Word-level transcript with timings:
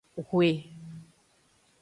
Hwe. 0.29 0.49